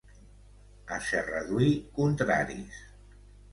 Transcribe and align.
A 0.95 0.97
Serradui, 1.09 1.69
contraris. 2.01 2.83